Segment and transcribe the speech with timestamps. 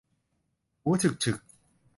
[0.81, 1.37] หมูฉึกฉึก